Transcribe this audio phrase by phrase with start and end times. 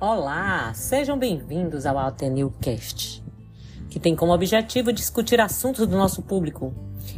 [0.00, 3.22] Olá, sejam bem-vindos ao Ateneu Cast,
[3.90, 6.72] que tem como objetivo discutir assuntos do nosso público.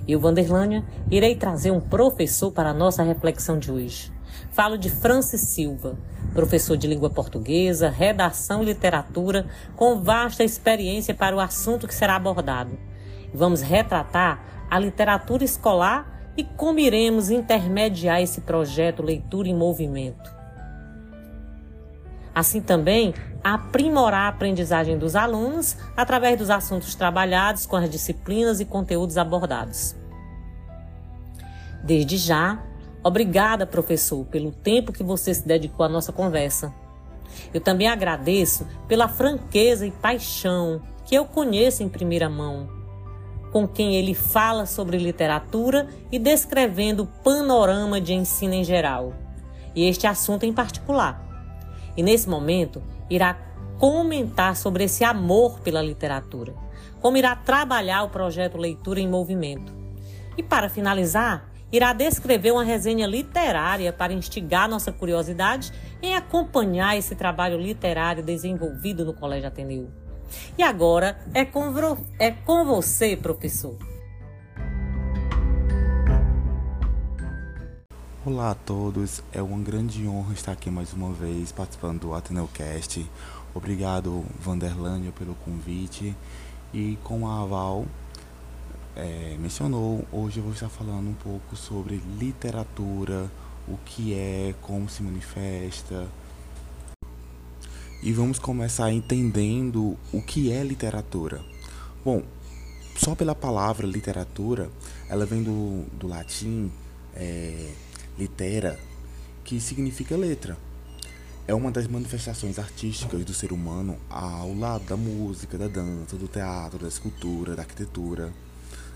[0.09, 4.12] Eu, Vanderlânia, irei trazer um professor para a nossa reflexão de hoje.
[4.50, 5.96] Falo de Francis Silva,
[6.34, 9.46] professor de língua portuguesa, redação e literatura,
[9.77, 12.77] com vasta experiência para o assunto que será abordado.
[13.33, 20.41] Vamos retratar a literatura escolar e como iremos intermediar esse projeto Leitura em Movimento.
[22.34, 23.14] Assim também,
[23.45, 29.95] aprimorar a aprendizagem dos alunos através dos assuntos trabalhados com as disciplinas e conteúdos abordados.
[31.82, 32.62] Desde já,
[33.02, 36.72] obrigada, professor, pelo tempo que você se dedicou à nossa conversa.
[37.52, 42.69] Eu também agradeço pela franqueza e paixão que eu conheço em primeira mão,
[43.50, 49.12] com quem ele fala sobre literatura e descrevendo o panorama de ensino em geral,
[49.74, 51.31] e este assunto em particular.
[51.97, 53.37] E nesse momento irá
[53.79, 56.55] comentar sobre esse amor pela literatura,
[57.01, 59.73] como irá trabalhar o projeto Leitura em Movimento.
[60.37, 67.15] E para finalizar, irá descrever uma resenha literária para instigar nossa curiosidade em acompanhar esse
[67.15, 69.91] trabalho literário desenvolvido no Colégio Ateneu.
[70.57, 71.73] E agora é com,
[72.19, 73.92] é com você, professor.
[78.25, 83.05] Olá a todos, é uma grande honra estar aqui mais uma vez participando do Ateneocast.
[83.53, 86.14] Obrigado, Vanderlândia, pelo convite.
[86.73, 87.84] E como a Val
[88.95, 93.29] é, mencionou, hoje eu vou estar falando um pouco sobre literatura,
[93.67, 96.07] o que é, como se manifesta.
[98.05, 101.45] E vamos começar entendendo o que é literatura.
[102.05, 102.23] Bom,
[102.97, 104.70] só pela palavra literatura,
[105.09, 106.70] ela vem do, do latim.
[107.17, 107.73] É,
[108.18, 108.78] litera,
[109.44, 110.56] que significa letra.
[111.46, 116.28] É uma das manifestações artísticas do ser humano ao lado da música, da dança, do
[116.28, 118.33] teatro, da escultura, da arquitetura,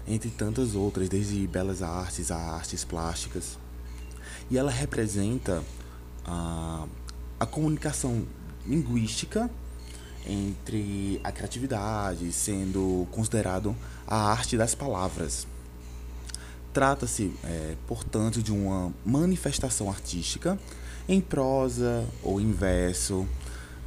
[0.06, 3.58] entre tantas outras, desde belas artes a artes plásticas.
[4.48, 5.62] E ela representa
[6.24, 6.86] a,
[7.40, 8.24] a comunicação
[8.64, 9.50] linguística
[10.24, 13.74] entre a criatividade, sendo considerado
[14.06, 15.46] a arte das palavras.
[16.76, 20.58] Trata-se, é, portanto, de uma manifestação artística
[21.08, 23.26] em prosa ou em verso.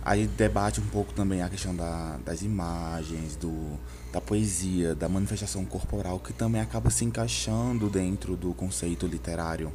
[0.01, 3.77] Aí debate um pouco também a questão da, das imagens, do,
[4.11, 9.71] da poesia, da manifestação corporal, que também acaba se encaixando dentro do conceito literário.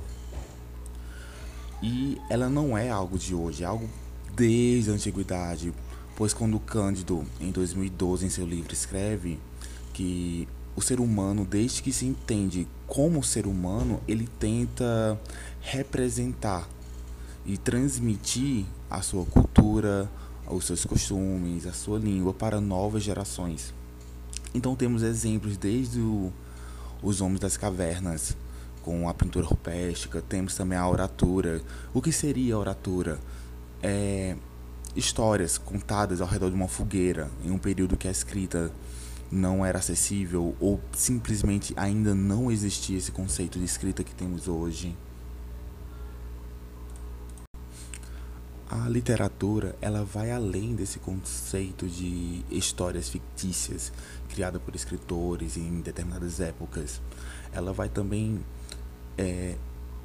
[1.80, 3.88] E ela não é algo de hoje, é algo
[4.34, 5.72] desde a antiguidade,
[6.16, 9.38] pois quando Cândido, em 2012, em seu livro, escreve
[9.92, 15.18] que o ser humano, desde que se entende como ser humano, ele tenta
[15.60, 16.68] representar
[17.46, 20.10] e transmitir a sua cultura,
[20.46, 23.72] os seus costumes, a sua língua para novas gerações.
[24.54, 26.32] Então temos exemplos desde o,
[27.02, 28.36] os homens das cavernas,
[28.82, 31.62] com a pintura rupestre, temos também a oratura.
[31.92, 33.18] O que seria a oratura?
[33.82, 34.36] É
[34.94, 38.70] histórias contadas ao redor de uma fogueira, em um período que a escrita
[39.34, 44.96] não era acessível ou simplesmente ainda não existia esse conceito de escrita que temos hoje.
[48.70, 53.92] A literatura, ela vai além desse conceito de histórias fictícias
[54.28, 57.00] criada por escritores em determinadas épocas.
[57.52, 58.40] Ela vai também
[59.18, 59.56] é,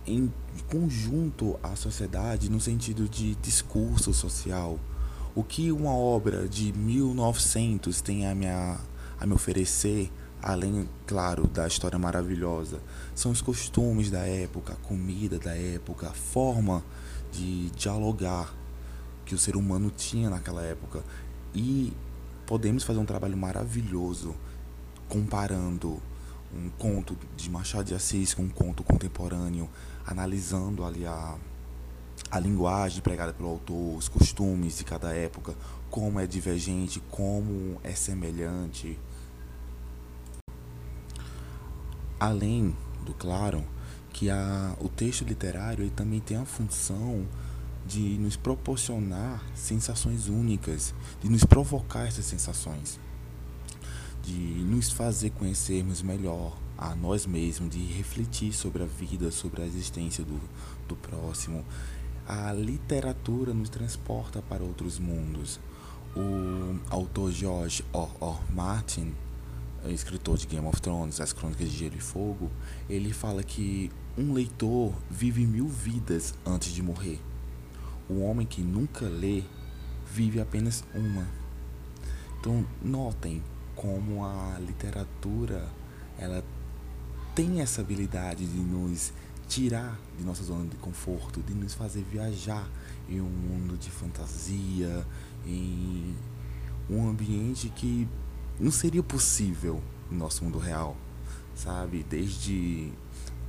[0.06, 0.32] em
[0.70, 4.80] conjunto à sociedade no sentido de discurso social.
[5.34, 8.80] O que uma obra de 1900 tem a minha
[9.26, 12.82] me oferecer, além, claro, da história maravilhosa,
[13.14, 16.84] são os costumes da época, a comida da época, a forma
[17.32, 18.54] de dialogar
[19.26, 21.04] que o ser humano tinha naquela época.
[21.54, 21.94] E
[22.46, 24.36] podemos fazer um trabalho maravilhoso
[25.08, 26.02] comparando
[26.54, 29.70] um conto de Machado de Assis com um conto contemporâneo,
[30.06, 31.36] analisando ali a,
[32.32, 35.54] a linguagem pregada pelo autor, os costumes de cada época,
[35.90, 38.98] como é divergente, como é semelhante.
[42.20, 42.76] Além
[43.06, 43.64] do claro
[44.12, 47.26] que a, o texto literário ele também tem a função
[47.88, 53.00] de nos proporcionar sensações únicas, de nos provocar essas sensações,
[54.24, 59.66] de nos fazer conhecermos melhor a nós mesmos, de refletir sobre a vida, sobre a
[59.66, 60.40] existência do,
[60.88, 61.66] do próximo.
[62.28, 65.60] A literatura nos transporta para outros mundos.
[66.16, 68.10] O autor George R.
[68.22, 68.54] R.
[68.54, 69.16] Martin
[69.88, 72.52] escritor de Game of Thrones, As Crônicas de Gelo e Fogo,
[72.90, 77.20] ele fala que um leitor vive mil vidas antes de morrer.
[78.10, 79.44] O homem que nunca lê
[80.12, 81.28] vive apenas uma.
[82.40, 83.44] Então, notem
[83.76, 85.68] como a literatura
[86.18, 86.44] ela
[87.34, 89.14] tem essa habilidade de nos
[89.48, 92.70] tirar de nossa zona de conforto, de nos fazer viajar
[93.08, 95.06] em um mundo de fantasia,
[95.46, 96.16] em
[96.90, 98.08] um ambiente que
[98.60, 100.98] não seria possível no nosso mundo real,
[101.56, 102.04] sabe?
[102.04, 102.92] Desde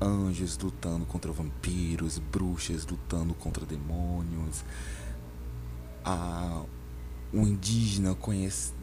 [0.01, 4.65] anjos lutando contra vampiros, bruxas lutando contra demônios,
[6.05, 6.63] a
[7.33, 8.17] um indígena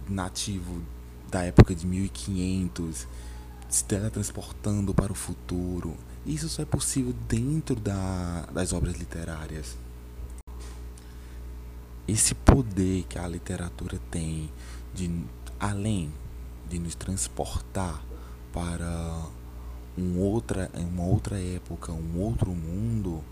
[0.07, 0.81] nativo
[1.29, 3.07] da época de 1500
[3.69, 5.95] se teletransportando para o futuro.
[6.25, 9.75] Isso só é possível dentro da, das obras literárias.
[12.07, 14.49] Esse poder que a literatura tem
[14.93, 15.11] de
[15.59, 16.11] além
[16.69, 18.03] de nos transportar
[18.53, 19.25] para
[19.97, 23.23] um outra, uma outra época, um outro mundo,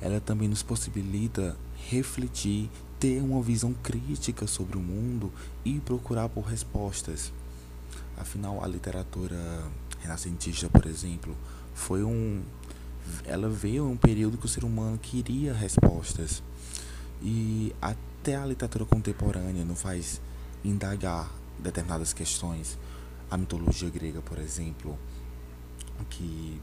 [0.00, 1.56] ela também nos possibilita
[1.88, 5.32] refletir, ter uma visão crítica sobre o mundo
[5.64, 7.32] e procurar por respostas.
[8.16, 9.36] Afinal, a literatura
[10.00, 11.36] renascentista, por exemplo,
[11.74, 12.42] foi um
[13.24, 16.42] ela veio em um período que o ser humano queria respostas.
[17.20, 20.20] E até a literatura contemporânea não faz
[20.64, 21.30] indagar
[21.62, 22.78] determinadas questões.
[23.30, 24.98] A mitologia grega, por exemplo,
[26.10, 26.60] que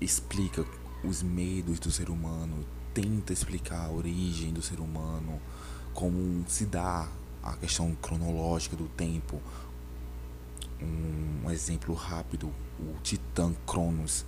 [0.00, 0.64] explica
[1.02, 5.40] os medos do ser humano, tenta explicar a origem do ser humano,
[5.92, 7.08] como se dá
[7.42, 9.40] a questão cronológica do tempo.
[10.80, 14.24] Um, exemplo rápido, o Titã Cronos,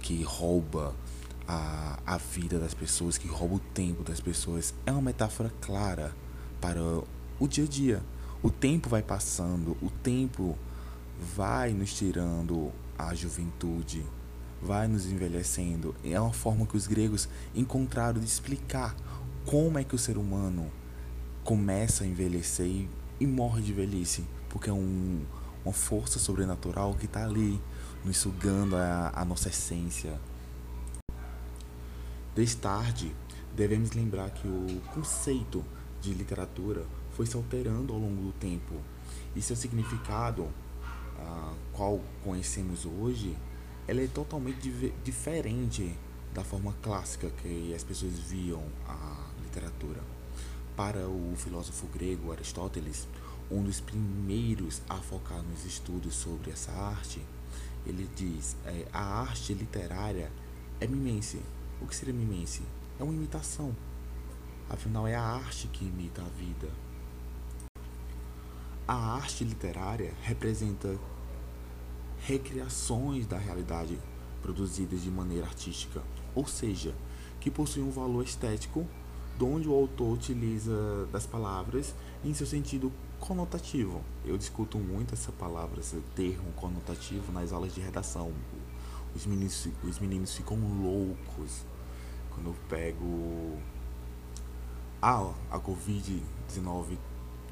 [0.00, 0.94] que rouba
[1.48, 6.14] a, a vida das pessoas, que rouba o tempo das pessoas, é uma metáfora clara
[6.60, 6.80] para
[7.38, 8.02] o dia a dia.
[8.42, 10.56] O tempo vai passando, o tempo
[11.34, 14.04] vai nos tirando a juventude,
[14.62, 15.94] vai nos envelhecendo.
[16.04, 18.94] É uma forma que os gregos encontraram de explicar
[19.46, 20.70] como é que o ser humano
[21.44, 22.88] começa a envelhecer e,
[23.20, 25.24] e morre de velhice, porque é um,
[25.64, 27.60] uma força sobrenatural que está ali
[28.04, 30.20] nos sugando a, a nossa essência.
[32.34, 33.14] Desde tarde,
[33.54, 35.64] devemos lembrar que o conceito
[36.02, 36.84] de literatura
[37.16, 38.74] foi se alterando ao longo do tempo
[39.34, 40.46] e seu significado
[41.18, 43.34] a qual conhecemos hoje,
[43.88, 45.96] ela é totalmente diferente
[46.34, 50.02] da forma clássica que as pessoas viam a literatura.
[50.76, 53.08] Para o filósofo grego Aristóteles,
[53.50, 57.24] um dos primeiros a focar nos estudos sobre essa arte,
[57.86, 60.30] ele diz: é, a arte literária
[60.78, 61.40] é mimense.
[61.80, 62.62] O que seria mimense?
[63.00, 63.74] É uma imitação.
[64.68, 66.68] Afinal, é a arte que imita a vida.
[68.88, 70.96] A arte literária representa
[72.20, 73.98] recriações da realidade
[74.40, 76.00] produzidas de maneira artística,
[76.36, 76.94] ou seja,
[77.40, 78.86] que possuem um valor estético,
[79.40, 84.04] onde o autor utiliza das palavras em seu sentido conotativo.
[84.24, 88.32] Eu discuto muito essa palavra, esse termo conotativo nas aulas de redação.
[89.16, 91.64] Os meninos, os meninos ficam loucos
[92.30, 93.58] quando eu pego.
[95.02, 96.96] Ah, a Covid-19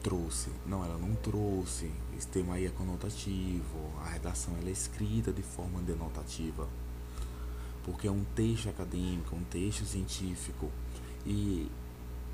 [0.05, 0.51] trouxe.
[0.67, 1.91] Não, ela não trouxe.
[2.17, 3.91] Esse tema aí é conotativo.
[4.05, 6.69] A redação ela é escrita de forma denotativa.
[7.83, 10.71] Porque é um texto acadêmico, um texto científico.
[11.27, 11.71] E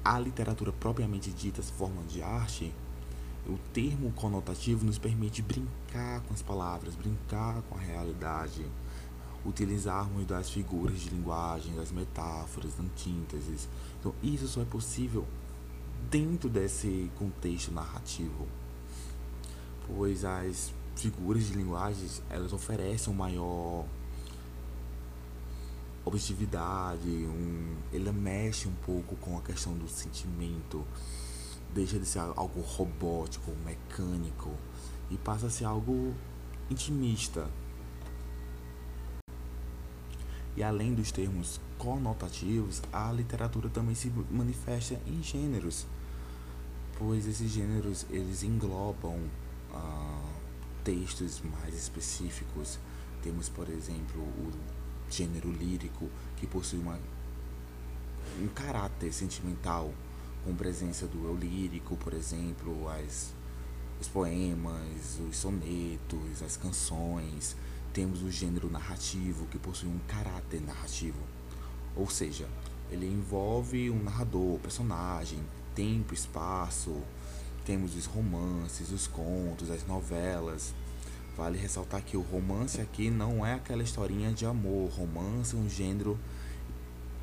[0.04, 2.74] a literatura propriamente dita, forma de arte,
[3.46, 8.66] o termo conotativo nos permite brincar com as palavras, brincar com a realidade,
[9.44, 13.68] utilizarmos das figuras de linguagem, das metáforas, antínteses.
[14.00, 15.24] Então, isso só é possível
[16.08, 18.46] dentro desse contexto narrativo,
[19.86, 23.84] pois as figuras de linguagens elas oferecem um maior
[26.04, 30.86] objetividade, um, ele mexe um pouco com a questão do sentimento,
[31.74, 34.50] deixa de ser algo robótico, mecânico
[35.10, 36.14] e passa a ser algo
[36.70, 37.48] intimista.
[40.56, 45.86] E além dos termos conotativos, a literatura também se manifesta em gêneros,
[46.98, 49.18] pois esses gêneros eles englobam
[49.72, 50.30] ah,
[50.84, 52.78] textos mais específicos.
[53.22, 54.52] Temos, por exemplo, o
[55.10, 56.98] gênero lírico, que possui uma,
[58.40, 59.92] um caráter sentimental,
[60.44, 63.32] com presença do eu lírico, por exemplo, as,
[64.00, 67.56] os poemas, os sonetos, as canções.
[67.92, 71.18] Temos o gênero narrativo, que possui um caráter narrativo,
[71.96, 72.48] ou seja,
[72.90, 75.38] ele envolve um narrador, personagem,
[75.74, 76.96] tempo, espaço.
[77.64, 80.74] Temos os romances, os contos, as novelas,
[81.40, 84.90] Vale ressaltar que o romance aqui não é aquela historinha de amor.
[84.90, 86.18] Romance é um gênero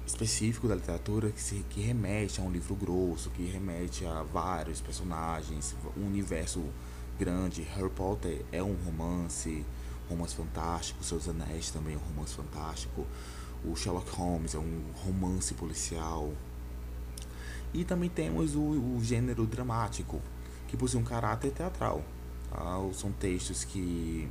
[0.08, 4.82] específico da literatura que, se, que remete a um livro grosso, que remete a vários
[4.82, 6.64] personagens, um universo
[7.20, 7.62] grande.
[7.62, 9.64] Harry Potter é um romance,
[10.10, 13.06] romance fantástico, Seus Anéis também é um romance fantástico.
[13.64, 16.32] O Sherlock Holmes é um romance policial.
[17.74, 20.22] E também temos o, o gênero dramático,
[20.68, 22.04] que possui um caráter teatral.
[22.50, 22.78] Tá?
[22.94, 24.30] São textos que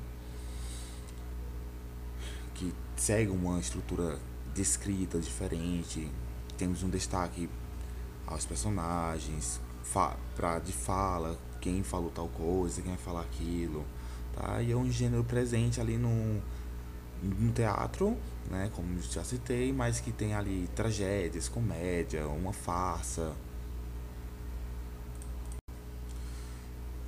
[2.55, 4.19] que seguem uma estrutura
[4.55, 6.11] descrita diferente.
[6.57, 7.51] Temos um destaque
[8.27, 9.61] aos personagens,
[10.35, 13.85] pra, de fala, quem falou tal coisa, quem vai falar aquilo.
[14.37, 14.61] Tá?
[14.61, 16.41] E é um gênero presente ali no,
[17.23, 18.17] no teatro,
[18.51, 23.35] né, como já citei, mas que tem ali tragédias, comédia, uma farsa.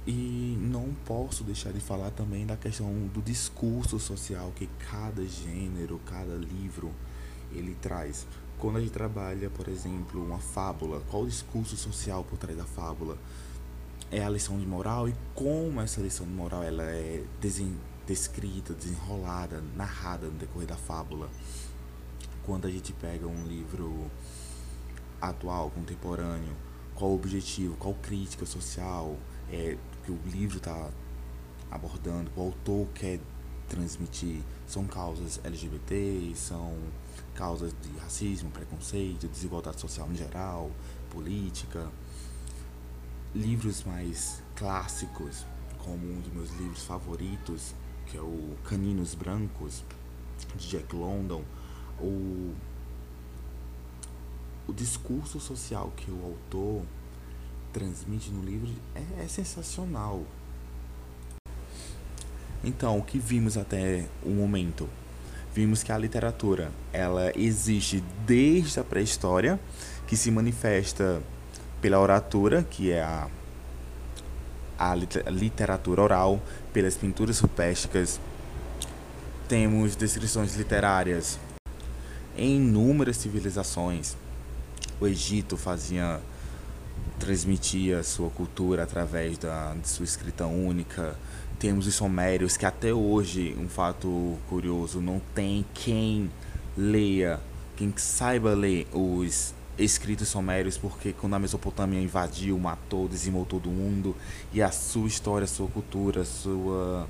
[0.07, 6.01] E não posso deixar de falar também da questão do discurso social que cada gênero,
[6.07, 6.91] cada livro
[7.53, 8.27] ele traz.
[8.59, 12.65] Quando a gente trabalha, por exemplo, uma fábula, qual o discurso social por trás da
[12.65, 13.19] fábula?
[14.11, 17.23] É a lição de moral e como essa lição de moral ela é
[18.07, 21.29] descrita, desenrolada, narrada no decorrer da fábula.
[22.43, 24.11] Quando a gente pega um livro
[25.21, 26.57] atual, contemporâneo,
[26.95, 29.15] qual o objetivo, qual crítica social
[29.53, 30.91] é, que o livro está
[31.71, 33.21] abordando, o autor quer
[33.69, 34.41] transmitir.
[34.67, 36.75] São causas LGBT, são
[37.35, 40.71] causas de racismo, preconceito, desigualdade social em geral,
[41.11, 41.91] política.
[43.35, 45.47] Livros mais clássicos,
[45.85, 47.75] como um dos meus livros favoritos,
[48.07, 49.85] que é o Caninos Brancos,
[50.57, 51.45] de Jack London,
[52.01, 52.55] o,
[54.67, 56.87] o discurso social que o autor
[57.73, 60.25] transmite no livro é, é sensacional.
[62.65, 64.89] Então, o que vimos até o momento?
[65.55, 69.61] Vimos que a literatura, ela existe desde a pré-história,
[70.07, 71.23] que se manifesta
[71.81, 73.29] pela oratura, que é a,
[74.79, 74.95] a
[75.31, 76.41] literatura oral,
[76.73, 78.21] pelas pinturas rupestres.
[79.49, 81.39] Temos descrições literárias
[82.37, 84.17] em inúmeras civilizações.
[85.01, 86.21] O Egito fazia
[87.19, 91.17] transmitia sua cultura através da, de sua escrita única.
[91.59, 96.31] Temos os somérios, que até hoje, um fato curioso, não tem quem
[96.77, 97.41] leia,
[97.77, 104.15] quem saiba ler os escritos somérios, porque quando a Mesopotâmia invadiu, matou, dizimou todo mundo,
[104.53, 107.07] e a sua história, sua cultura, sua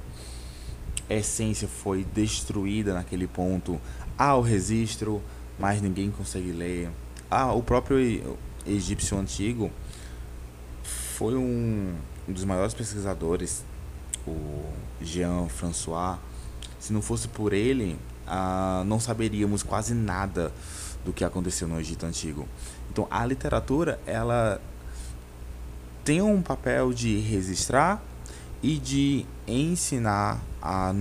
[1.08, 3.80] essência foi destruída naquele ponto.
[4.16, 5.22] Há o registro,
[5.58, 6.90] mas ninguém consegue ler.
[7.30, 7.98] Ah, o próprio
[8.66, 9.70] egípcio antigo
[10.82, 11.94] foi um,
[12.28, 13.64] um dos maiores pesquisadores,
[14.26, 14.64] o
[15.00, 16.18] Jean François.
[16.78, 20.52] Se não fosse por ele, ah, não saberíamos quase nada
[21.04, 22.46] do que aconteceu no Egito Antigo.
[22.90, 24.60] Então, a literatura, ela
[26.04, 28.02] tem um papel de registrar
[28.62, 30.92] e de ensinar a,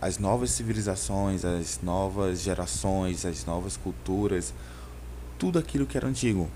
[0.00, 4.54] as novas civilizações, as novas gerações, as novas culturas,
[5.38, 6.48] tudo aquilo que era antigo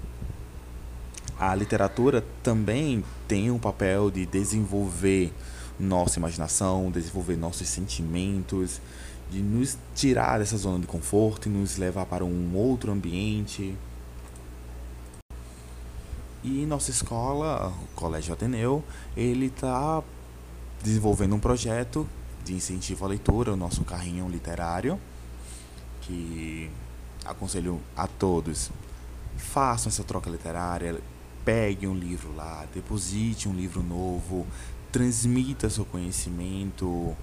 [1.39, 5.33] a literatura também tem um papel de desenvolver
[5.79, 8.81] nossa imaginação, desenvolver nossos sentimentos,
[9.31, 13.77] de nos tirar dessa zona de conforto e nos levar para um outro ambiente.
[16.43, 18.85] E nossa escola, o Colégio Ateneu,
[19.17, 20.03] ele está
[20.83, 22.07] desenvolvendo um projeto
[22.45, 25.01] de incentivo à leitura, o nosso carrinho literário,
[26.03, 26.71] que
[27.25, 28.71] aconselho a todos
[29.37, 31.01] façam essa troca literária,
[31.45, 34.47] pegue um livro lá, deposite um livro novo,
[34.91, 37.17] transmita seu conhecimento,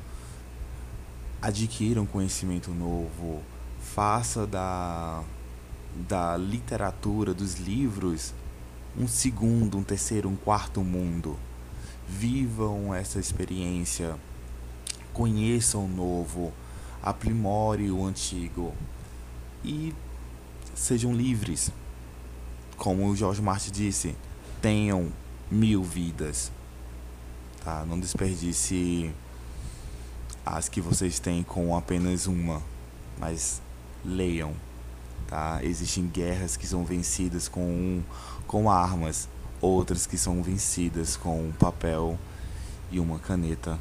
[1.41, 3.41] adquira um conhecimento novo,
[3.81, 5.24] faça da,
[6.07, 8.33] da literatura, dos livros,
[8.98, 11.38] um segundo, um terceiro, um quarto mundo.
[12.07, 14.15] Vivam essa experiência,
[15.13, 16.53] conheçam o novo,
[17.01, 18.74] aprimore o antigo
[19.63, 19.93] e
[20.75, 21.71] sejam livres
[22.81, 24.15] como o Jorge Martin disse,
[24.60, 25.12] tenham
[25.51, 26.51] mil vidas.
[27.63, 27.86] Tá?
[27.86, 29.13] Não desperdice
[30.45, 32.62] as que vocês têm com apenas uma,
[33.19, 33.62] mas
[34.03, 34.53] leiam.
[35.27, 35.60] Tá?
[35.63, 38.01] Existem guerras que são vencidas com,
[38.48, 39.29] com armas,
[39.62, 42.17] outras que são vencidas com papel
[42.91, 43.79] e uma caneta.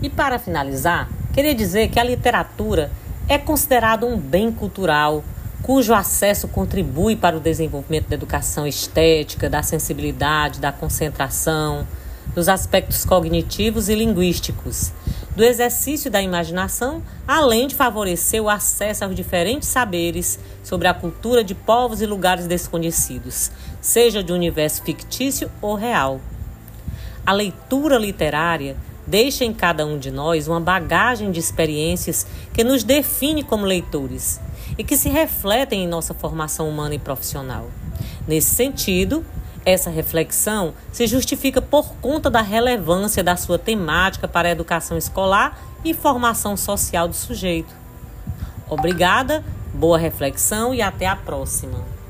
[0.00, 2.90] E para finalizar, queria dizer que a literatura
[3.28, 5.22] é considerada um bem cultural
[5.62, 11.86] cujo acesso contribui para o desenvolvimento da educação estética, da sensibilidade, da concentração,
[12.34, 14.92] dos aspectos cognitivos e linguísticos.
[15.34, 21.42] do exercício da imaginação, além de favorecer o acesso aos diferentes saberes sobre a cultura
[21.42, 23.50] de povos e lugares desconhecidos,
[23.80, 26.20] seja de universo fictício ou real.
[27.24, 28.76] A leitura literária
[29.06, 34.38] deixa em cada um de nós uma bagagem de experiências que nos define como leitores
[34.76, 37.70] e que se refletem em nossa formação humana e profissional.
[38.26, 39.24] Nesse sentido,
[39.64, 45.58] essa reflexão se justifica por conta da relevância da sua temática para a educação escolar
[45.84, 47.74] e formação social do sujeito.
[48.68, 52.01] Obrigada, boa reflexão e até a próxima.